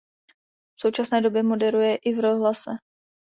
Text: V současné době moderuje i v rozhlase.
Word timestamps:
V 0.79 0.81
současné 0.81 1.21
době 1.21 1.43
moderuje 1.43 1.95
i 1.97 2.13
v 2.15 2.19
rozhlase. 2.19 2.71